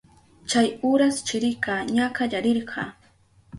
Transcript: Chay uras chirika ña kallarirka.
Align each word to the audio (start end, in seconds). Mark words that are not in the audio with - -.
Chay 0.49 0.67
uras 0.91 1.15
chirika 1.27 1.75
ña 1.95 2.07
kallarirka. 2.17 2.83